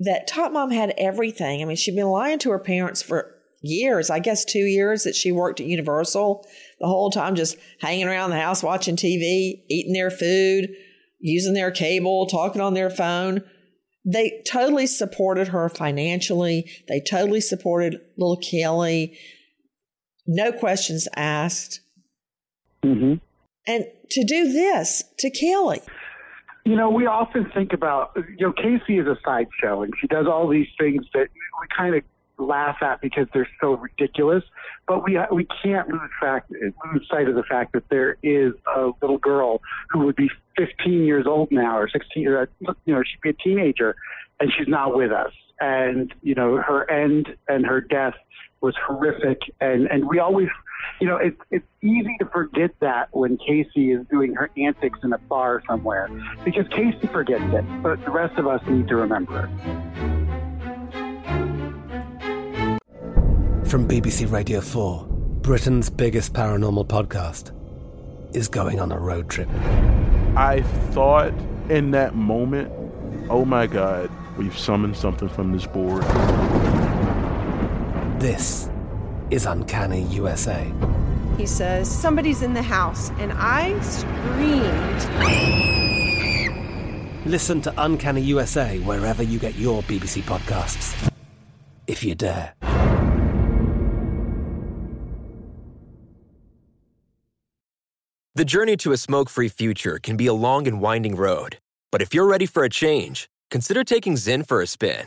[0.00, 1.62] that Tot Mom had everything.
[1.62, 5.14] I mean, she'd been lying to her parents for years, I guess two years that
[5.14, 6.46] she worked at Universal,
[6.80, 10.70] the whole time just hanging around the house watching TV, eating their food,
[11.18, 13.42] using their cable, talking on their phone.
[14.04, 16.70] They totally supported her financially.
[16.88, 19.14] They totally supported little Caylee.
[20.26, 21.80] No questions asked.
[22.82, 23.16] Mm-hmm.
[23.66, 25.82] And to do this to Caylee.
[26.64, 30.26] You know, we often think about, you know, Casey is a sideshow and she does
[30.26, 31.28] all these things that
[31.60, 32.02] we kind of
[32.40, 34.42] laugh at because they're so ridiculous.
[34.86, 38.90] But we we can't lose fact lose sight of the fact that there is a
[39.00, 43.20] little girl who would be 15 years old now or 16, or, you know, she'd
[43.22, 43.94] be a teenager,
[44.40, 45.32] and she's not with us.
[45.60, 48.14] And you know, her end and her death
[48.60, 50.48] was horrific, and and we always
[51.00, 55.12] you know, it's it's easy to forget that when Casey is doing her antics in
[55.12, 56.08] a bar somewhere
[56.44, 59.50] because Casey forgets it, but the rest of us need to remember it.
[63.66, 65.06] From BBC Radio 4,
[65.42, 67.52] Britain's biggest paranormal podcast
[68.34, 69.48] is going on a road trip.
[70.36, 71.32] I thought
[71.68, 72.72] in that moment,
[73.30, 76.04] oh my God, we've summoned something from this board.
[78.20, 78.68] This
[79.30, 80.70] is Uncanny USA.
[81.38, 85.00] He says, Somebody's in the house, and I screamed.
[87.24, 91.10] Listen to Uncanny USA wherever you get your BBC podcasts,
[91.86, 92.52] if you dare.
[98.34, 101.56] The journey to a smoke free future can be a long and winding road,
[101.90, 105.06] but if you're ready for a change, consider taking Zyn for a spin.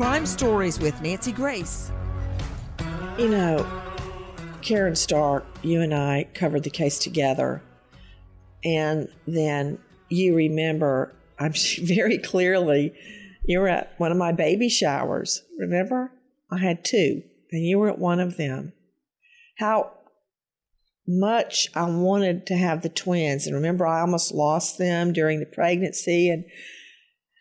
[0.00, 1.92] Crime Stories with Nancy Grace.
[3.18, 3.66] You know,
[4.62, 7.60] Karen Stark, you and I covered the case together.
[8.64, 9.78] And then
[10.08, 12.94] you remember, I'm very clearly,
[13.44, 16.10] you were at one of my baby showers, remember?
[16.50, 17.22] I had two,
[17.52, 18.72] and you were at one of them.
[19.58, 19.92] How
[21.06, 23.46] much I wanted to have the twins.
[23.46, 26.30] And remember, I almost lost them during the pregnancy.
[26.30, 26.46] And,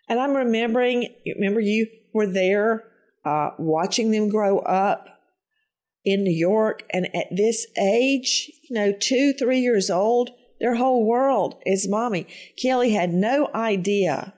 [0.10, 1.88] and I'm remembering, remember, you
[2.20, 2.84] were there
[3.24, 5.07] uh, watching them grow up
[6.03, 6.84] in New York.
[6.91, 12.28] And at this age, you know, two, three years old, their whole world is mommy.
[12.61, 14.34] Caylee had no idea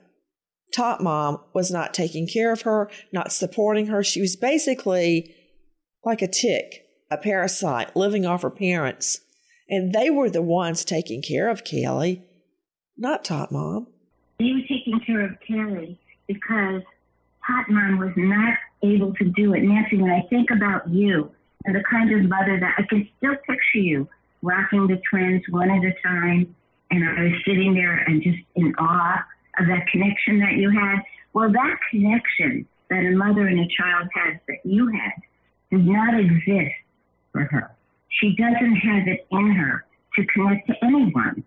[0.72, 4.02] Tot Mom was not taking care of her, not supporting her.
[4.04, 5.34] She was basically
[6.04, 9.20] like a tick, a parasite, living off her parents.
[9.68, 12.22] And they were the ones taking care of Caylee,
[12.96, 13.88] not Tot Mom.
[14.38, 16.82] They were taking care of Caylee because
[17.68, 19.62] Mom was not able to do it.
[19.62, 21.30] Nancy, when I think about you
[21.64, 24.08] and the kind of mother that I can still picture you
[24.42, 26.54] rocking the twins one at a time,
[26.90, 29.24] and I was sitting there and just in awe
[29.58, 31.02] of that connection that you had.
[31.32, 35.12] Well, that connection that a mother and a child has that you had
[35.70, 36.74] does not exist
[37.32, 37.70] for her.
[38.20, 39.84] She doesn't have it in her
[40.16, 41.42] to connect to anyone.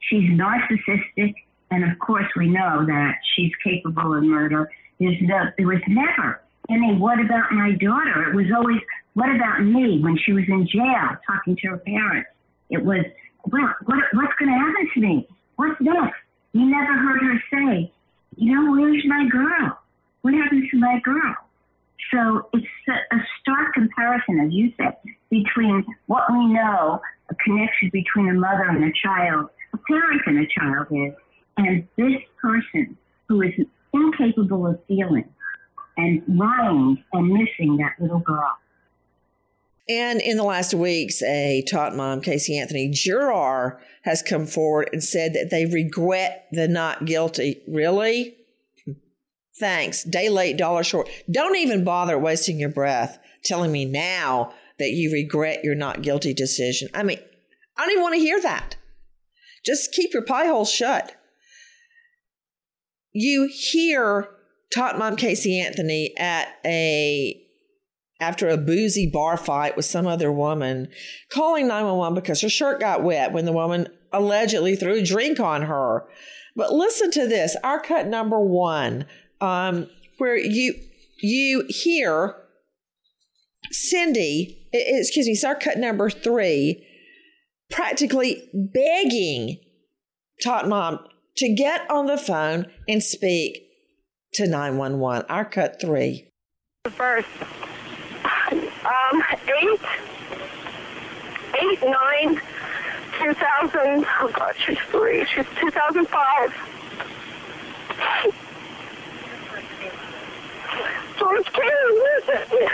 [0.00, 1.34] She's narcissistic,
[1.70, 4.70] and of course, we know that she's capable of murder.
[5.00, 6.40] There's no, there was never
[6.70, 8.30] any, what about my daughter?
[8.30, 8.80] It was always,
[9.14, 12.28] what about me when she was in jail talking to her parents?
[12.70, 13.04] It was,
[13.46, 15.28] well, what, what's going to happen to me?
[15.56, 16.20] What's next?
[16.52, 17.92] You never heard her say,
[18.36, 19.78] you know, where's my girl?
[20.22, 21.34] What happened to my girl?
[22.12, 24.96] So it's a, a stark comparison, as you said,
[25.30, 30.38] between what we know a connection between a mother and a child, a parent and
[30.38, 31.14] a child is,
[31.56, 32.96] and this person
[33.28, 33.52] who is
[33.92, 35.28] incapable of feeling
[35.96, 38.56] and lying and missing that little girl.
[39.88, 45.02] And in the last weeks, a Tot Mom, Casey Anthony juror, has come forward and
[45.02, 47.60] said that they regret the not guilty.
[47.66, 48.36] Really?
[49.58, 50.04] Thanks.
[50.04, 51.08] Day late, dollar short.
[51.30, 56.32] Don't even bother wasting your breath telling me now that you regret your not guilty
[56.32, 56.88] decision.
[56.94, 57.18] I mean,
[57.76, 58.76] I don't even want to hear that.
[59.64, 61.14] Just keep your pie hole shut.
[63.12, 64.28] You hear
[64.72, 67.40] Tot Mom Casey Anthony at a
[68.20, 70.88] after a boozy bar fight with some other woman,
[71.32, 75.62] calling 911 because her shirt got wet when the woman allegedly threw a drink on
[75.62, 76.06] her.
[76.54, 79.06] But listen to this, our cut number one,
[79.40, 79.88] um,
[80.18, 80.74] where you
[81.22, 82.36] you hear
[83.70, 86.86] Cindy, excuse me, our cut number three,
[87.70, 89.58] practically begging
[90.42, 90.98] Tot Mom
[91.40, 93.62] to get on the phone and speak
[94.34, 95.24] to 911.
[95.30, 96.28] Our cut three.
[96.90, 97.28] First.
[98.52, 99.22] Um,
[99.62, 99.80] eight,
[101.62, 102.40] eight, nine,
[103.18, 106.54] 2000, oh God, she's three, she's 2005.
[111.18, 112.68] So it's Karen missing.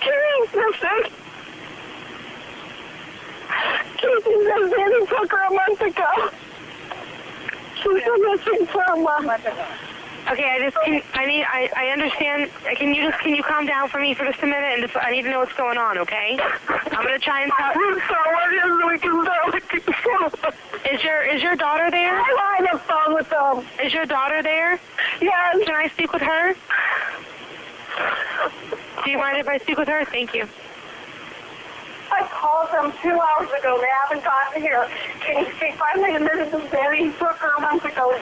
[0.00, 1.12] Karen's missing.
[3.96, 6.30] Casey's been Zanny took her a month ago.
[7.82, 9.46] She's been missing for a month.
[10.28, 12.50] Okay, I just can, I need I, I understand.
[12.76, 14.96] Can you just can you calm down for me for just a minute and just
[14.96, 16.38] I need to know what's going on, okay?
[16.68, 17.74] I'm gonna try and talk.
[17.74, 22.20] I'm sorry, we can Is your is your daughter there?
[22.20, 23.64] I'm on the phone with them.
[23.82, 24.78] Is your daughter there?
[25.20, 25.64] Yes.
[25.64, 26.54] Can I speak with her?
[29.04, 30.04] Do you mind if I speak with her?
[30.04, 30.46] Thank you.
[32.12, 33.78] I called them two hours ago.
[33.80, 34.88] They haven't gotten here.
[35.20, 38.12] Can you speak finally admitted to Betty took her a month ago.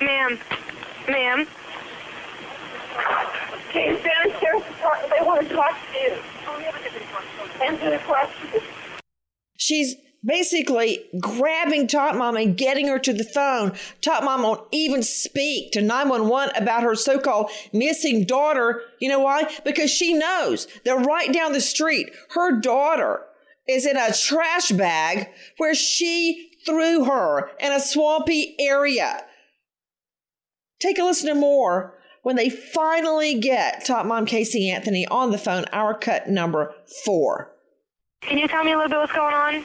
[0.00, 0.38] Ma'am.
[1.08, 1.46] Ma'am.
[3.68, 4.62] Okay, downstairs.
[5.10, 6.16] They want to talk to you.
[7.62, 8.60] Answer the question.
[9.56, 13.72] She's basically grabbing Tot Mom and getting her to the phone.
[14.00, 18.82] Tot Mom won't even speak to 911 about her so called missing daughter.
[19.00, 19.50] You know why?
[19.64, 23.20] Because she knows that right down the street, her daughter
[23.68, 29.22] is in a trash bag where she threw her in a swampy area.
[30.80, 35.38] Take a listen to more when they finally get Tot Mom Casey Anthony on the
[35.38, 37.52] phone, our cut number four.
[38.22, 39.64] Can you tell me a little bit what's going on?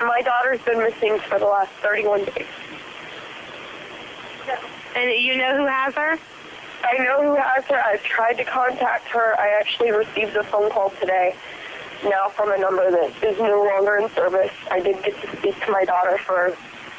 [0.00, 2.46] My daughter's been missing for the last 31 days.
[4.96, 6.18] And you know who has her?
[6.84, 7.80] I know who has her.
[7.80, 9.38] I've tried to contact her.
[9.38, 11.34] I actually received a phone call today
[12.04, 14.52] now from a number that is no longer in service.
[14.70, 16.54] I did get to speak to my daughter for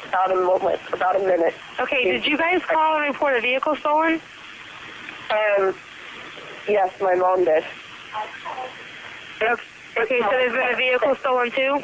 [0.08, 1.54] about a moment, about a minute.
[1.78, 4.20] Okay, did you guys call and report a vehicle stolen?
[5.30, 5.74] Um,
[6.68, 7.64] yes, my mom did.
[9.42, 11.82] Okay, so there's been a vehicle stolen too?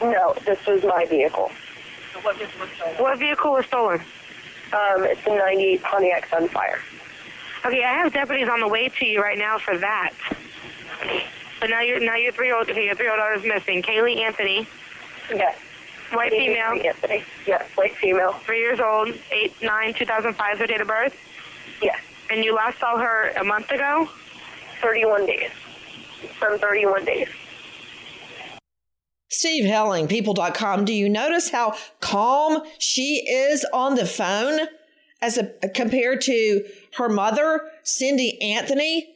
[0.00, 1.50] No, this was my vehicle.
[2.98, 4.00] what vehicle was stolen?
[4.72, 6.78] Um, it's a 98 Pontiac Sunfire.
[7.64, 10.12] Okay, I have deputies on the way to you right now for that.
[11.60, 13.44] But now your now your three year old okay, your three year old daughter is
[13.44, 13.82] missing.
[13.82, 14.66] Caylee Anthony.
[15.32, 15.56] Yes.
[16.12, 16.86] White Caylee female.
[16.86, 17.24] Anthony.
[17.46, 18.32] Yes, white female.
[18.44, 19.30] Three years old, Eight nine.
[19.32, 21.14] eight nine two thousand five her date of birth?
[21.80, 22.00] Yes.
[22.30, 24.08] And you last saw her a month ago?
[24.80, 25.50] Thirty one days.
[26.38, 27.28] From thirty one days.
[29.42, 30.84] Steve Helling, people.com.
[30.84, 34.68] Do you notice how calm she is on the phone
[35.20, 39.11] as a, compared to her mother, Cindy Anthony?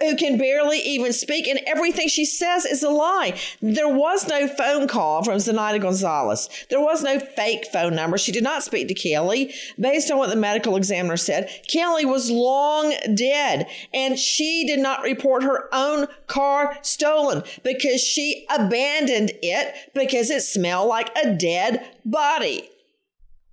[0.00, 3.36] Who can barely even speak, and everything she says is a lie.
[3.60, 6.48] There was no phone call from Zenaida Gonzalez.
[6.70, 8.16] There was no fake phone number.
[8.16, 9.52] She did not speak to Caylee.
[9.80, 15.02] Based on what the medical examiner said, Caylee was long dead, and she did not
[15.02, 21.84] report her own car stolen because she abandoned it because it smelled like a dead
[22.04, 22.68] body.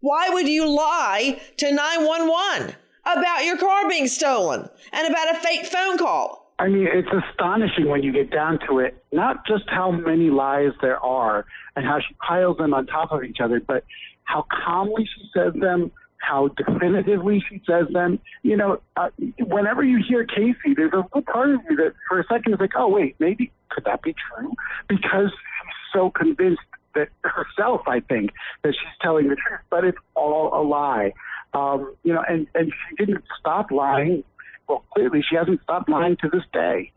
[0.02, 2.76] Why would you lie to 911
[3.06, 6.54] about your car being stolen and about a fake phone call?
[6.60, 10.72] I mean, it's astonishing when you get down to it, not just how many lies
[10.82, 11.46] there are
[11.76, 13.86] and how she piles them on top of each other, but
[14.26, 18.20] how calmly she says them, how definitively she says them.
[18.44, 22.20] You know, uh, whenever you hear Casey, there's a little part of you that for
[22.20, 24.52] a second is like, oh, wait, maybe could that be true?
[24.90, 26.62] Because she's so convinced
[26.96, 28.32] that herself, I think,
[28.64, 31.14] that she's telling the truth, but it's all a lie.
[31.54, 34.24] Um, you know, and, and she didn't stop lying.
[34.68, 36.92] Well, clearly she hasn't stopped lying to this day.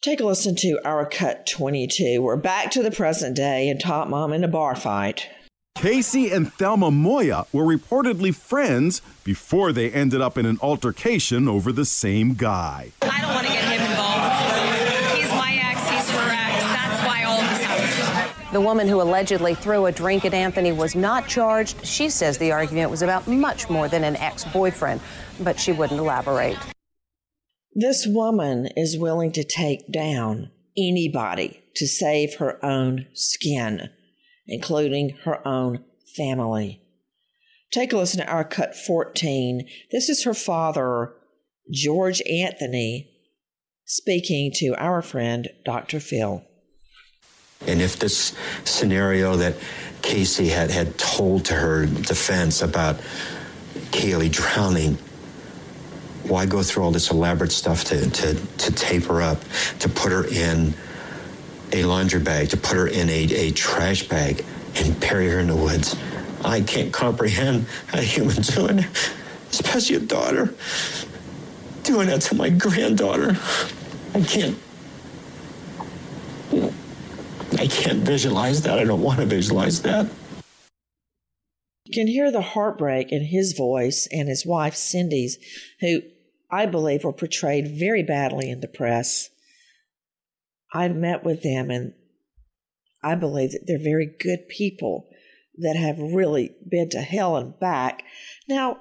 [0.00, 2.20] Take a listen to our cut 22.
[2.20, 5.30] We're back to the present day and Tot Mom in a bar fight.
[5.76, 11.72] Casey and Thelma Moya were reportedly friends before they ended up in an altercation over
[11.72, 12.92] the same guy.
[13.02, 14.13] I don't want to get him involved.
[18.54, 21.84] The woman who allegedly threw a drink at Anthony was not charged.
[21.84, 25.00] She says the argument was about much more than an ex boyfriend,
[25.40, 26.56] but she wouldn't elaborate.
[27.74, 33.90] This woman is willing to take down anybody to save her own skin,
[34.46, 35.82] including her own
[36.16, 36.80] family.
[37.72, 39.66] Take a listen to our cut 14.
[39.90, 41.12] This is her father,
[41.72, 43.10] George Anthony,
[43.84, 45.98] speaking to our friend, Dr.
[45.98, 46.44] Phil.
[47.66, 48.34] And if this
[48.64, 49.56] scenario that
[50.02, 53.00] Casey had, had told to her defense about
[53.90, 54.98] Caylee drowning,
[56.24, 59.40] why go through all this elaborate stuff to, to, to tape her up,
[59.80, 60.74] to put her in
[61.72, 64.44] a laundry bag, to put her in a, a trash bag
[64.76, 65.96] and bury her in the woods?
[66.44, 69.12] I can't comprehend a human doing it,
[69.50, 70.54] especially a daughter
[71.84, 73.36] doing that to my granddaughter.
[74.14, 74.58] I can't.
[77.58, 78.78] I can't visualize that.
[78.78, 80.06] I don't want to visualize that.
[81.86, 85.38] You can hear the heartbreak in his voice and his wife Cindy's,
[85.80, 86.00] who
[86.50, 89.30] I believe were portrayed very badly in the press.
[90.72, 91.92] I've met with them and
[93.02, 95.08] I believe that they're very good people
[95.58, 98.02] that have really been to hell and back.
[98.48, 98.78] Now,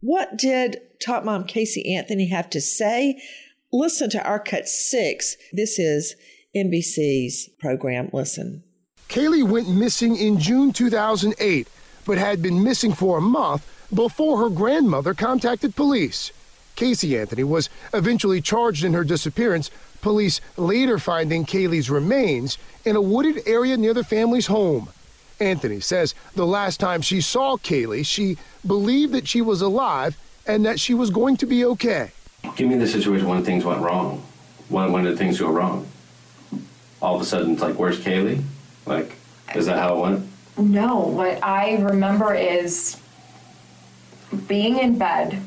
[0.00, 3.20] what did Tot Mom Casey Anthony have to say?
[3.72, 5.36] Listen to our cut six.
[5.52, 6.16] This is
[6.56, 8.10] NBC's program.
[8.12, 8.62] Listen.
[9.08, 11.68] Caylee went missing in June 2008,
[12.04, 16.32] but had been missing for a month before her grandmother contacted police.
[16.74, 19.70] Casey Anthony was eventually charged in her disappearance,
[20.02, 24.90] police later finding Caylee's remains in a wooded area near the family's home.
[25.40, 28.36] Anthony says the last time she saw Caylee, she
[28.66, 32.10] believed that she was alive and that she was going to be okay.
[32.56, 34.24] Give me the situation when things went wrong.
[34.68, 35.86] When, when did things go wrong?
[37.02, 38.42] All of a sudden, it's like, where's Caylee?
[38.86, 39.12] Like,
[39.54, 40.28] is that how it went?
[40.58, 42.96] No, what I remember is
[44.46, 45.42] being in bed,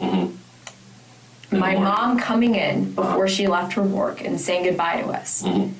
[0.00, 1.58] Mm-hmm.
[1.58, 5.42] my mom coming in before she left her work and saying goodbye to us.
[5.42, 5.72] Mm-hmm.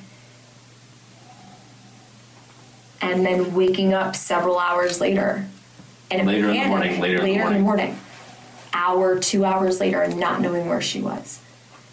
[3.01, 5.45] And then waking up several hours later.
[6.09, 7.61] in a Later in the panic, morning, later in the morning.
[7.61, 7.99] morning.
[8.73, 11.39] Hour, two hours later, and not knowing where she was.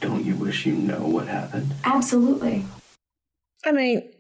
[0.01, 1.73] Don't you wish you know what happened?
[1.85, 2.65] Absolutely.
[3.65, 4.11] I mean,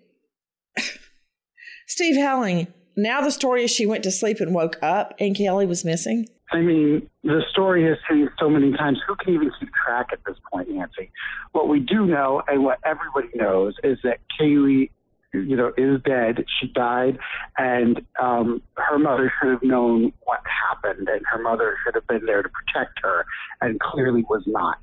[1.86, 5.66] Steve Helling, now the story is she went to sleep and woke up and Caylee
[5.66, 6.26] was missing.
[6.52, 8.98] I mean, the story has changed so many times.
[9.06, 11.10] Who can even keep track at this point, Nancy?
[11.52, 14.90] What we do know, and what everybody knows, is that Caylee,
[15.32, 16.44] you know, is dead.
[16.60, 17.18] She died,
[17.56, 22.26] and um, her mother should have known what happened, and her mother should have been
[22.26, 23.24] there to protect her,
[23.62, 24.78] and clearly was not.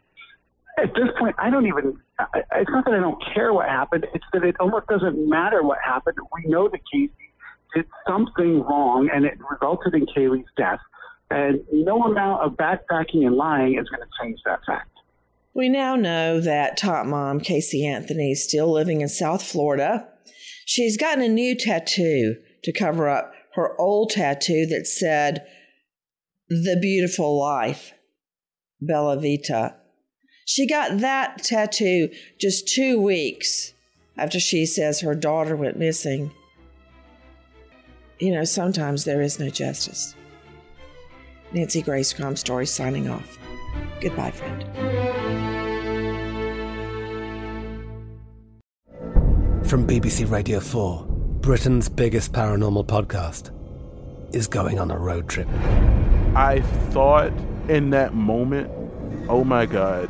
[0.82, 1.98] At this point, I don't even.
[2.20, 4.06] I- It's not that I don't care what happened.
[4.14, 6.18] It's that it almost doesn't matter what happened.
[6.34, 7.14] We know that Casey
[7.76, 10.80] did something wrong, and it resulted in Caylee's death.
[11.32, 14.90] And no amount of backpacking and lying is going to change that fact.
[15.54, 20.08] We now know that tot mom, Casey Anthony, is still living in South Florida.
[20.66, 25.46] She's gotten a new tattoo to cover up her old tattoo that said,
[26.50, 27.94] The Beautiful Life,
[28.80, 29.76] Bella Vita.
[30.50, 33.72] She got that tattoo just two weeks
[34.18, 36.32] after she says her daughter went missing.
[38.18, 40.16] You know, sometimes there is no justice.
[41.52, 43.38] Nancy Grace Crime Story signing off.
[44.02, 44.64] Goodbye, friend.
[49.68, 51.06] From BBC Radio 4,
[51.42, 53.52] Britain's biggest paranormal podcast
[54.34, 55.48] is going on a road trip.
[56.36, 57.32] I thought
[57.70, 58.72] in that moment,
[59.30, 60.10] oh my God,